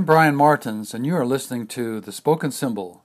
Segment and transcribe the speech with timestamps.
[0.00, 3.04] I'm Brian Martins, and you are listening to The Spoken Symbol.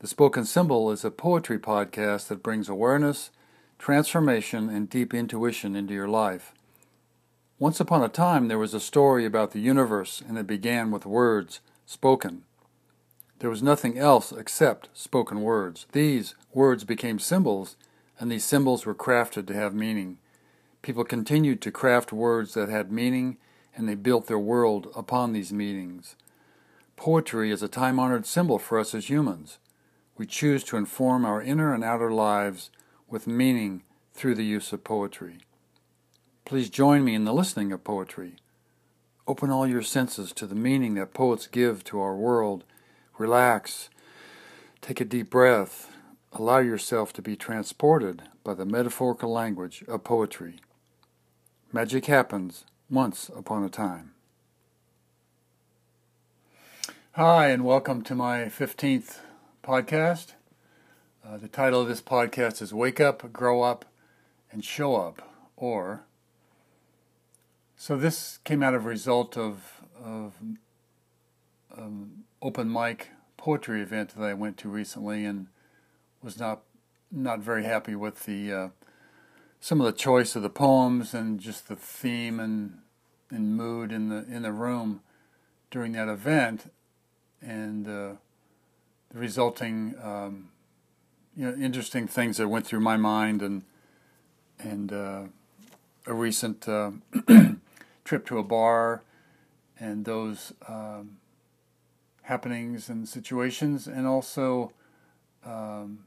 [0.00, 3.30] The Spoken Symbol is a poetry podcast that brings awareness,
[3.78, 6.52] transformation, and deep intuition into your life.
[7.60, 11.06] Once upon a time, there was a story about the universe, and it began with
[11.06, 12.42] words spoken.
[13.38, 15.86] There was nothing else except spoken words.
[15.92, 17.76] These words became symbols,
[18.18, 20.18] and these symbols were crafted to have meaning.
[20.82, 23.36] People continued to craft words that had meaning,
[23.76, 26.16] and they built their world upon these meanings.
[26.96, 29.58] Poetry is a time honored symbol for us as humans.
[30.16, 32.70] We choose to inform our inner and outer lives
[33.08, 33.82] with meaning
[34.14, 35.38] through the use of poetry.
[36.44, 38.36] Please join me in the listening of poetry.
[39.26, 42.64] Open all your senses to the meaning that poets give to our world.
[43.18, 43.88] Relax.
[44.80, 45.90] Take a deep breath.
[46.32, 50.56] Allow yourself to be transported by the metaphorical language of poetry.
[51.72, 54.11] Magic happens once upon a time.
[57.16, 59.18] Hi, and welcome to my 15th
[59.62, 60.32] podcast.
[61.22, 63.84] Uh, the title of this podcast is Wake Up, Grow Up,
[64.50, 66.04] and Show Up, or
[67.76, 70.32] so this came out of a result of, of
[71.76, 75.48] um, open mic poetry event that I went to recently and
[76.22, 76.62] was not
[77.10, 78.68] not very happy with the uh,
[79.60, 82.78] some of the choice of the poems and just the theme and,
[83.30, 85.02] and mood in the in the room
[85.70, 86.70] during that event
[87.42, 88.14] and uh,
[89.10, 90.48] the resulting um,
[91.36, 93.62] you know interesting things that went through my mind and
[94.58, 95.22] and uh,
[96.06, 96.92] a recent uh,
[98.04, 99.02] trip to a bar
[99.78, 101.16] and those um,
[102.22, 104.72] happenings and situations and also
[105.44, 106.04] um,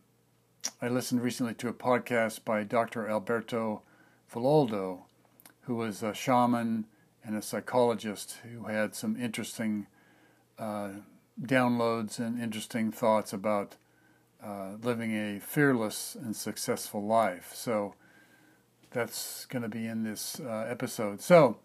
[0.81, 3.09] I listened recently to a podcast by Dr.
[3.09, 3.81] Alberto
[4.31, 4.99] Villoldo
[5.61, 6.85] who was a shaman
[7.23, 9.87] and a psychologist who had some interesting
[10.59, 10.89] uh,
[11.41, 13.75] downloads and interesting thoughts about
[14.43, 17.51] uh, living a fearless and successful life.
[17.53, 17.95] So
[18.91, 21.21] that's going to be in this uh, episode.
[21.21, 21.57] So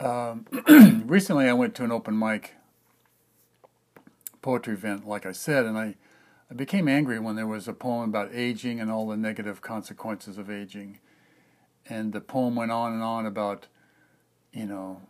[0.00, 0.46] um,
[1.06, 2.54] recently I went to an open mic
[4.42, 5.94] poetry event, like I said, and I,
[6.50, 10.38] I became angry when there was a poem about aging and all the negative consequences
[10.38, 10.98] of aging.
[11.88, 13.66] And the poem went on and on about,
[14.52, 15.02] you know,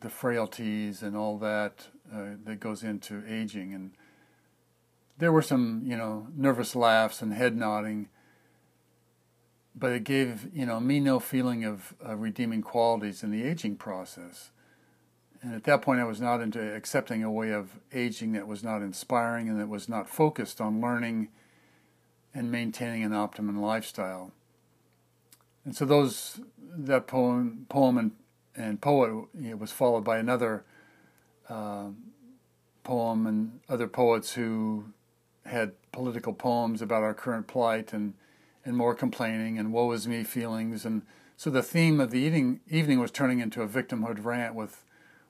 [0.00, 3.74] the frailties and all that uh, that goes into aging.
[3.74, 3.92] And
[5.18, 8.08] there were some, you know, nervous laughs and head nodding,
[9.74, 13.76] but it gave, you know, me no feeling of uh, redeeming qualities in the aging
[13.76, 14.50] process.
[15.42, 18.64] And at that point, I was not into accepting a way of aging that was
[18.64, 21.28] not inspiring and that was not focused on learning
[22.34, 24.32] and maintaining an optimum lifestyle.
[25.64, 26.40] And so those
[26.76, 28.12] that poem, poem and,
[28.54, 30.64] and poet know, was followed by another
[31.48, 31.88] uh,
[32.84, 34.86] poem and other poets who
[35.44, 38.14] had political poems about our current plight and,
[38.64, 40.84] and more complaining and woe is me feelings.
[40.84, 41.02] And
[41.36, 44.84] so the theme of the evening, evening was turning into a victimhood rant with,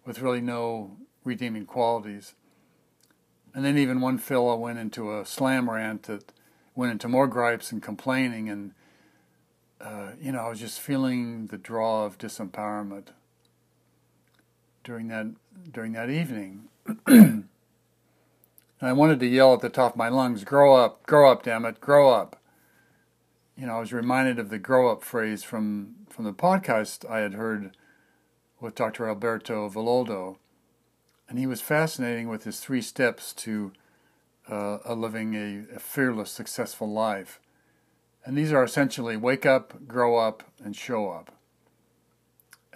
[0.05, 2.35] with really no redeeming qualities.
[3.55, 6.33] And then even one fellow went into a slam rant that
[6.75, 8.49] went into more gripes and complaining.
[8.51, 8.73] And,
[9.81, 13.09] uh, you know, I was just feeling the draw of disempowerment
[14.87, 15.27] during that
[15.71, 16.69] during that evening.
[18.81, 21.67] I wanted to yell at the top of my lungs, "Grow up, grow up, damn
[21.67, 22.41] it, grow up!"
[23.57, 27.19] You know, I was reminded of the "grow up" phrase from from the podcast I
[27.19, 27.77] had heard
[28.61, 29.09] with Dr.
[29.09, 30.39] Alberto Villoldo,
[31.29, 33.73] and he was fascinating with his three steps to
[34.49, 37.41] uh, a living a, a fearless, successful life.
[38.25, 41.37] And these are essentially wake up, grow up, and show up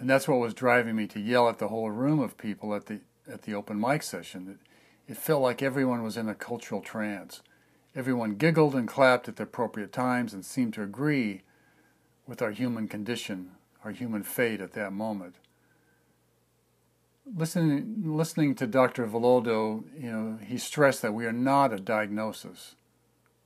[0.01, 2.87] and that's what was driving me to yell at the whole room of people at
[2.87, 3.01] the
[3.31, 4.57] at the open mic session.
[5.07, 7.41] It, felt like everyone was in a cultural trance.
[7.95, 11.41] Everyone giggled and clapped at the appropriate times and seemed to agree
[12.25, 13.51] with our human condition,
[13.83, 15.35] our human fate at that moment.
[17.35, 19.05] Listening, listening to Dr.
[19.05, 22.75] Villoldo, you know, he stressed that we are not a diagnosis.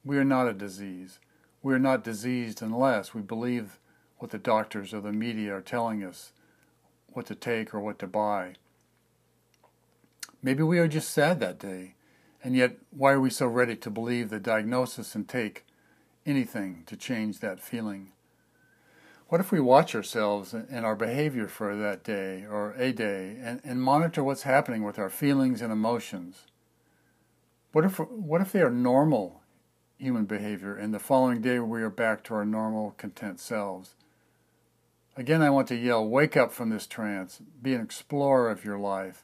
[0.06, 1.20] We are not a disease.
[1.64, 3.80] We are not diseased unless we believe
[4.20, 6.32] what the doctors or the media are telling us
[7.16, 8.56] what to take or what to buy.
[10.44, 11.96] Maybe we are just sad that day,
[12.44, 15.66] and yet why are we so ready to believe the diagnosis and take
[16.26, 18.12] anything to change that feeling?
[19.28, 23.60] What if we watch ourselves and our behavior for that day or a day and,
[23.64, 26.46] and monitor what's happening with our feelings and emotions?
[27.72, 29.42] What if, what if they are normal
[29.98, 33.96] human behavior and the following day we are back to our normal, content selves?
[35.18, 38.78] Again, I want to yell, wake up from this trance, be an explorer of your
[38.78, 39.24] life,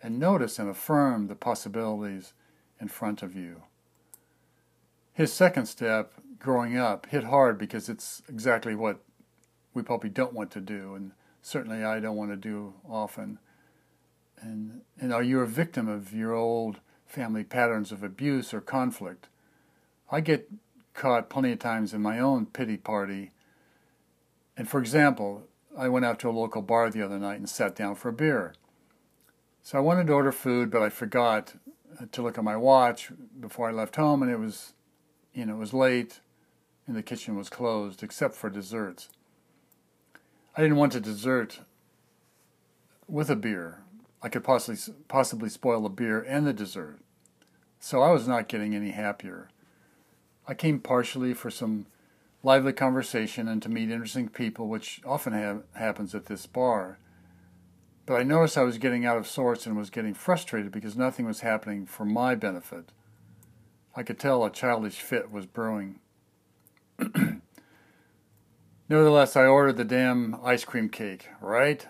[0.00, 2.32] and notice and affirm the possibilities
[2.80, 3.62] in front of you.
[5.12, 9.00] His second step, growing up, hit hard because it's exactly what
[9.74, 11.12] we probably don't want to do, and
[11.42, 13.38] certainly I don't want to do often.
[14.40, 19.28] And, and are you a victim of your old family patterns of abuse or conflict?
[20.10, 20.50] I get
[20.94, 23.32] caught plenty of times in my own pity party.
[24.56, 25.44] And for example,
[25.76, 28.12] I went out to a local bar the other night and sat down for a
[28.12, 28.54] beer.
[29.62, 31.54] So I wanted to order food, but I forgot
[32.00, 34.74] uh, to look at my watch before I left home, and it was,
[35.32, 36.20] you know, it was late,
[36.86, 39.08] and the kitchen was closed except for desserts.
[40.56, 41.60] I didn't want a dessert
[43.08, 43.84] with a beer.
[44.22, 46.98] I could possibly possibly spoil the beer and the dessert.
[47.80, 49.48] So I was not getting any happier.
[50.46, 51.86] I came partially for some
[52.42, 56.98] lively conversation and to meet interesting people, which often have, happens at this bar.
[58.04, 61.24] But I noticed I was getting out of sorts and was getting frustrated because nothing
[61.24, 62.90] was happening for my benefit.
[63.94, 66.00] I could tell a childish fit was brewing.
[68.88, 71.86] Nevertheless, I ordered the damn ice cream cake, right?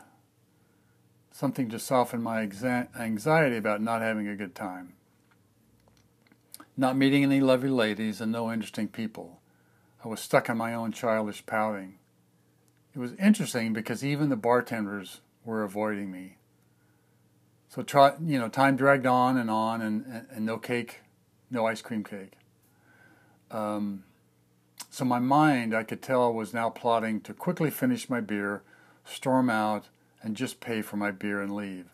[1.31, 4.93] Something to soften my anxiety about not having a good time.
[6.77, 9.42] Not meeting any lovely ladies and no interesting people.
[10.05, 11.99] I was stuck in my own childish pouting.
[12.95, 16.37] It was interesting because even the bartenders were avoiding me.
[17.69, 21.01] So try, you know, time dragged on and on, and, and, and no cake,
[21.51, 22.33] no ice cream cake.
[23.51, 24.05] Um,
[24.91, 28.63] so my mind, I could tell, was now plotting to quickly finish my beer,
[29.05, 29.89] storm out,
[30.23, 31.87] and just pay for my beer and leave.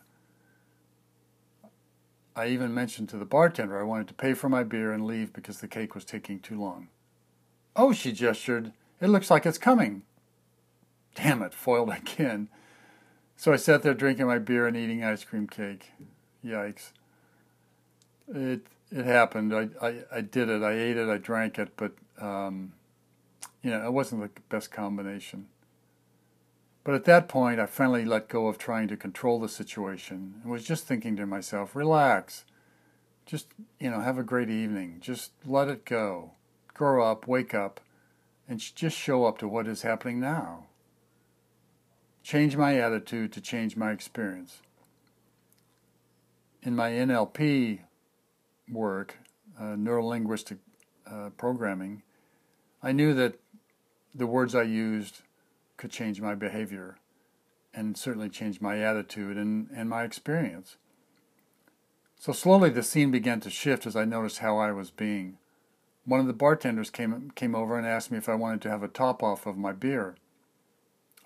[2.35, 5.31] I even mentioned to the bartender I wanted to pay for my beer and leave
[5.31, 6.89] because the cake was taking too long.
[7.81, 8.73] Oh, she gestured.
[8.99, 10.01] It looks like it's coming.
[11.15, 12.49] Damn it, foiled again.
[13.37, 15.93] So I sat there drinking my beer and eating ice cream cake.
[16.45, 16.91] Yikes.
[18.27, 19.55] It it happened.
[19.55, 20.61] I, I, I did it.
[20.61, 21.07] I ate it.
[21.07, 21.69] I drank it.
[21.77, 22.73] But, um,
[23.63, 25.47] you know, it wasn't the best combination.
[26.83, 30.51] But at that point, I finally let go of trying to control the situation and
[30.51, 32.43] was just thinking to myself, relax.
[33.25, 33.47] Just,
[33.79, 34.97] you know, have a great evening.
[34.99, 36.31] Just let it go.
[36.79, 37.81] Grow up, wake up,
[38.47, 40.69] and just show up to what is happening now
[42.29, 44.61] change my attitude to change my experience.
[46.61, 47.79] In my NLP
[48.71, 49.17] work,
[49.59, 50.59] uh, neurolinguistic
[51.11, 52.03] uh, programming,
[52.83, 53.39] I knew that
[54.13, 55.23] the words I used
[55.75, 56.99] could change my behavior
[57.73, 60.77] and certainly change my attitude and, and my experience.
[62.15, 65.38] So slowly the scene began to shift as I noticed how I was being.
[66.09, 68.81] One of the bartenders came came over and asked me if I wanted to have
[68.81, 70.15] a top off of my beer.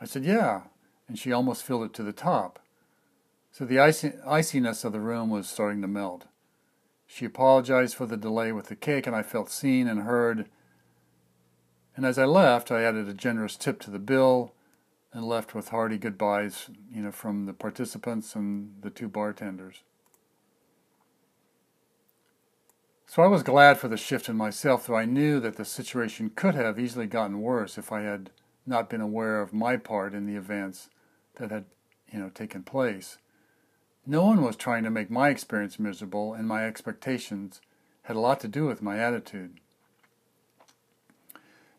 [0.01, 0.63] I said, "Yeah,
[1.07, 2.59] and she almost filled it to the top.
[3.49, 6.25] So the icy, iciness of the room was starting to melt.
[7.07, 10.49] She apologized for the delay with the cake, and I felt seen and heard.
[11.95, 14.53] And as I left, I added a generous tip to the bill
[15.13, 19.83] and left with hearty goodbyes, you know, from the participants and the two bartenders.
[23.05, 26.31] So I was glad for the shift in myself, though I knew that the situation
[26.35, 28.31] could have easily gotten worse if I had
[28.65, 30.89] not been aware of my part in the events
[31.35, 31.65] that had,
[32.11, 33.17] you know, taken place.
[34.05, 37.61] No one was trying to make my experience miserable, and my expectations
[38.03, 39.59] had a lot to do with my attitude.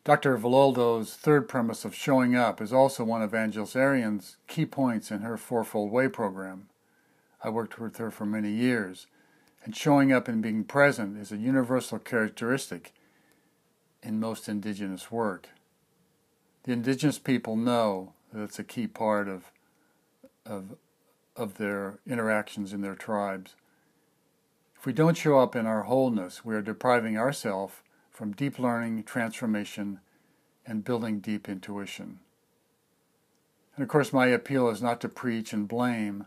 [0.05, 0.37] Dr.
[0.37, 5.21] Villoldo's third premise of showing up is also one of Angeles Arrien's key points in
[5.21, 6.69] her Fourfold Way program.
[7.43, 9.07] I worked with her for many years,
[9.65, 12.93] and showing up and being present is a universal characteristic
[14.03, 15.49] in most indigenous work.
[16.65, 19.51] The indigenous people know that's a key part of
[20.45, 20.77] of
[21.37, 23.55] of their interactions in their tribes.
[24.79, 27.77] If we don't show up in our wholeness, we are depriving ourselves
[28.11, 30.01] from deep learning, transformation,
[30.67, 32.21] and building deep intuition.
[33.75, 36.27] And of course, my appeal is not to preach and blame,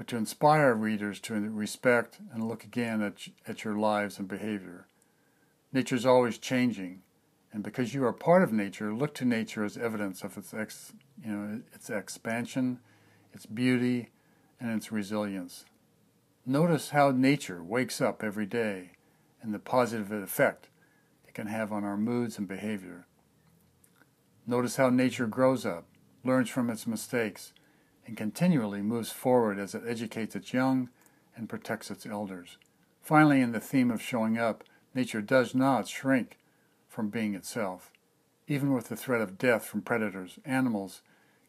[0.00, 4.86] but to inspire readers to respect and look again at, at your lives and behavior.
[5.74, 7.02] Nature is always changing,
[7.52, 10.94] and because you are part of nature, look to nature as evidence of its ex,
[11.22, 12.78] you know, its expansion,
[13.34, 14.08] its beauty,
[14.58, 15.66] and its resilience.
[16.46, 18.92] Notice how nature wakes up every day
[19.42, 20.70] and the positive effect
[21.28, 23.06] it can have on our moods and behavior.
[24.46, 25.84] Notice how nature grows up,
[26.24, 27.52] learns from its mistakes,
[28.10, 30.88] and continually moves forward as it educates its young
[31.36, 32.58] and protects its elders.
[33.00, 34.64] Finally, in the theme of showing up,
[34.96, 36.36] nature does not shrink
[36.88, 37.92] from being itself.
[38.48, 41.02] Even with the threat of death from predators, animals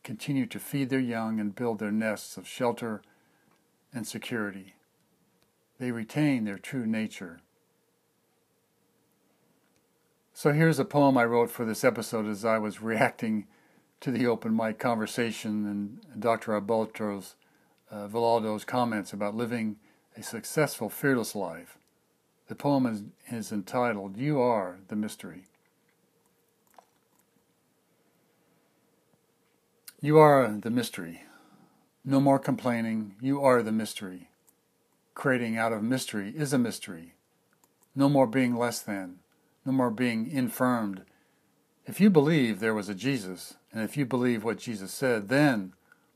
[0.04, 3.02] continue to feed their young and build their nests of shelter
[3.92, 4.76] and security.
[5.80, 7.40] They retain their true nature.
[10.32, 13.48] So here's a poem I wrote for this episode as I was reacting
[14.02, 16.54] to the open mic conversation and Dr.
[16.54, 17.36] Alberto's
[17.92, 18.08] uh,
[18.66, 19.78] comments about living
[20.18, 21.78] a successful, fearless life.
[22.48, 25.46] The poem is, is entitled, You Are the Mystery.
[30.02, 31.22] You are the mystery.
[32.04, 33.16] No more complaining.
[33.22, 34.30] You are the mystery.
[35.14, 37.14] Creating out of mystery is a mystery.
[37.96, 39.20] No more being less than.
[39.64, 41.04] No more being infirmed.
[41.86, 45.74] If you believe there was a Jesus, and if you believe what Jesus said, then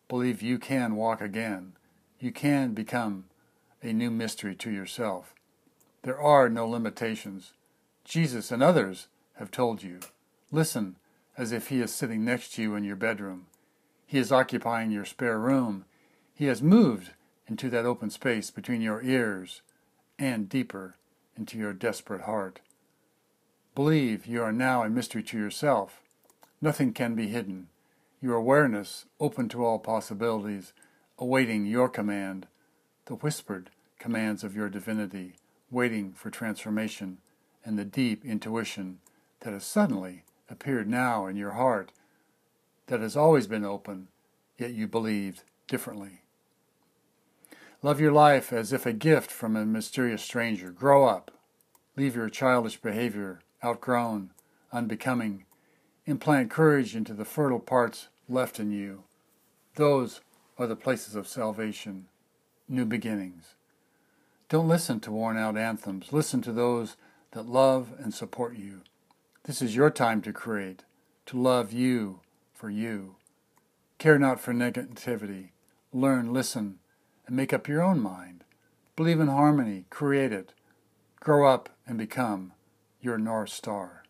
[0.08, 1.74] believe you can walk again.
[2.20, 3.26] You can become
[3.82, 5.34] a new mystery to yourself.
[6.04, 7.54] There are no limitations.
[8.04, 10.00] Jesus and others have told you.
[10.52, 10.98] Listen
[11.38, 13.48] as if he is sitting next to you in your bedroom.
[14.06, 15.86] He is occupying your spare room.
[16.34, 17.12] He has moved
[17.48, 19.62] into that open space between your ears
[20.18, 20.96] and deeper
[21.38, 22.60] into your desperate heart.
[23.74, 26.02] Believe you are now a mystery to yourself.
[26.62, 27.68] Nothing can be hidden.
[28.22, 30.74] Your awareness, open to all possibilities,
[31.18, 32.48] awaiting your command,
[33.06, 33.70] the whispered
[34.00, 35.36] commands of your divinity,
[35.70, 37.20] waiting for transformation,
[37.64, 39.00] and the deep intuition
[39.42, 41.92] that has suddenly appeared now in your heart
[42.88, 44.08] that has always been open,
[44.58, 46.22] yet you believed differently.
[47.82, 50.72] Love your life as if a gift from a mysterious stranger.
[50.72, 51.32] Grow up.
[51.96, 54.32] Leave your childish behavior, outgrown,
[54.72, 55.46] unbecoming.
[56.08, 59.04] Implant courage into the fertile parts left in you.
[59.76, 60.22] Those
[60.58, 62.06] are the places of salvation,
[62.70, 63.56] new beginnings.
[64.48, 66.14] Don't listen to worn out anthems.
[66.14, 66.96] Listen to those
[67.32, 68.82] that love and support you.
[69.44, 70.84] This is your time to create,
[71.26, 72.20] to love you
[72.54, 73.16] for you.
[73.98, 75.50] Care not for negativity.
[75.92, 76.80] Learn, listen,
[77.26, 78.44] and make up your own mind.
[78.96, 80.54] Believe in harmony, create it.
[81.20, 82.54] Grow up and become
[83.02, 84.05] your North Star.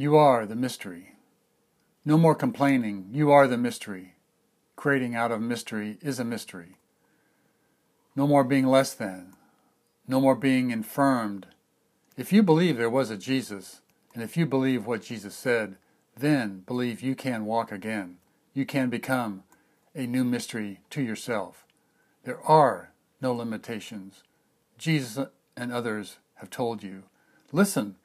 [0.00, 1.16] You are the mystery.
[2.06, 3.10] No more complaining.
[3.12, 4.14] You are the mystery.
[4.74, 6.78] Creating out of mystery is a mystery.
[8.16, 9.34] No more being less than
[10.08, 11.48] no more being infirmed.
[12.16, 13.82] If you believe there was a Jesus,
[14.14, 15.76] and if you believe what Jesus said,
[16.16, 18.16] then believe you can walk again.
[18.54, 19.42] You can become
[19.94, 21.66] a new mystery to yourself.
[22.24, 24.22] There are no limitations.
[24.78, 25.26] Jesus
[25.58, 27.02] and others have told you.
[27.52, 27.96] Listen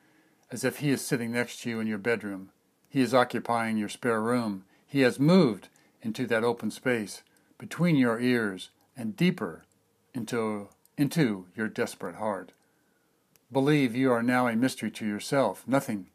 [0.52, 2.50] as if he is sitting next to you in your bedroom.
[2.90, 4.64] He is occupying your spare room.
[4.88, 5.68] He has moved
[6.02, 7.24] into that open space
[7.58, 9.64] between your ears and deeper
[10.14, 12.54] into into your desperate heart.
[13.52, 15.64] Believe you are now a mystery to yourself.
[15.68, 16.08] Nothing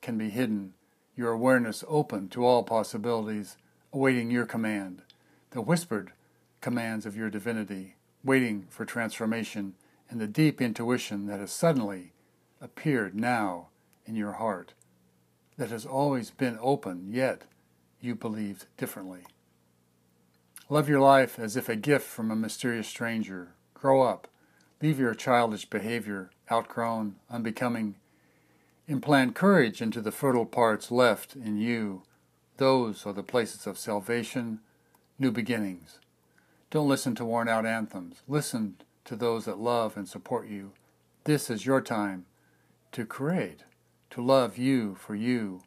[0.00, 0.74] can be hidden.
[1.16, 3.56] Your awareness open to all possibilities,
[3.92, 5.02] awaiting your command.
[5.50, 6.12] The whispered
[6.60, 9.74] commands of your divinity, waiting for transformation
[10.08, 12.12] and the deep intuition that has suddenly
[12.60, 13.68] appeared now
[14.08, 14.72] in your heart,
[15.56, 17.42] that has always been open, yet
[18.00, 19.20] you believed differently.
[20.68, 24.26] Love your life as if a gift from a mysterious stranger, Grow up.
[24.82, 27.94] Leave your childish behavior, outgrown, unbecoming.
[28.88, 32.02] Implant courage into the fertile parts left in you.
[32.56, 34.58] Those are the places of salvation,
[35.16, 36.00] new beginnings.
[36.70, 38.22] Don't listen to worn out anthems.
[38.26, 40.72] Listen to those that love and support you.
[41.22, 42.26] This is your time
[42.90, 43.62] to create,
[44.10, 45.62] to love you for you.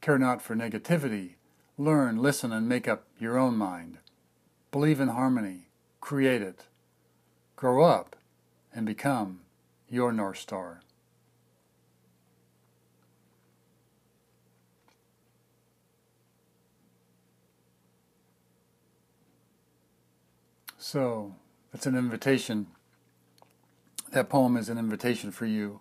[0.00, 1.34] Care not for negativity.
[1.78, 3.98] Learn, listen, and make up your own mind.
[4.70, 5.68] Believe in harmony.
[6.00, 6.66] Create it
[7.56, 8.14] grow up
[8.72, 9.40] and become
[9.88, 10.82] your North Star.
[20.78, 21.34] So,
[21.72, 22.68] that's an invitation.
[24.12, 25.80] That poem is an invitation for you.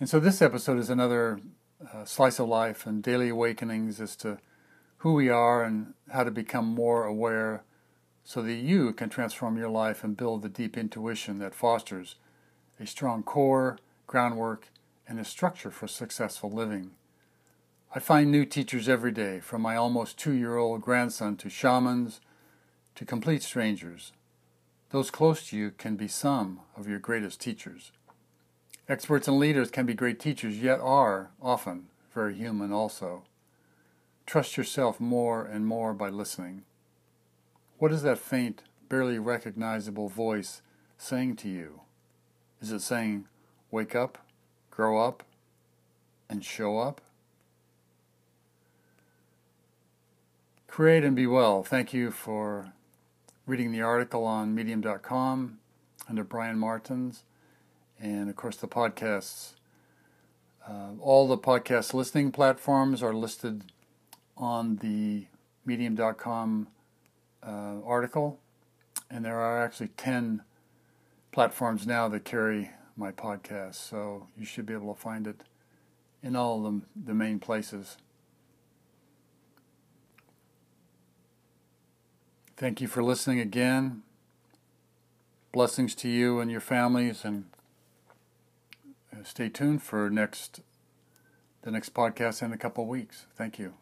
[0.00, 1.40] And so, this episode is another
[1.92, 4.38] uh, slice of life and daily awakenings as to
[4.98, 7.64] who we are and how to become more aware
[8.24, 12.14] so that you can transform your life and build the deep intuition that fosters
[12.80, 14.68] a strong core, groundwork,
[15.06, 16.92] and a structure for successful living.
[17.94, 22.22] I find new teachers every day, from my almost two year old grandson to shamans
[22.94, 24.14] to complete strangers.
[24.92, 27.92] Those close to you can be some of your greatest teachers.
[28.90, 33.22] Experts and leaders can be great teachers, yet are often very human also.
[34.26, 36.62] Trust yourself more and more by listening.
[37.78, 40.60] What is that faint, barely recognizable voice
[40.98, 41.82] saying to you?
[42.60, 43.26] Is it saying,
[43.70, 44.18] wake up,
[44.72, 45.22] grow up,
[46.28, 47.00] and show up?
[50.66, 51.62] Create and be well.
[51.62, 52.72] Thank you for
[53.46, 55.60] reading the article on medium.com
[56.08, 57.22] under Brian Martins,
[58.00, 59.52] and of course the podcasts.
[60.66, 63.64] Uh, all the podcast listening platforms are listed
[64.36, 65.26] on the
[65.64, 66.68] medium.com
[67.42, 68.38] uh, article,
[69.10, 70.42] and there are actually 10
[71.32, 75.42] platforms now that carry my podcast, so you should be able to find it
[76.22, 77.96] in all the, the main places.
[82.56, 84.02] Thank you for listening again.
[85.50, 87.46] Blessings to you and your families, and
[89.24, 90.60] stay tuned for next
[91.62, 93.26] the next podcast in a couple weeks.
[93.36, 93.74] Thank you.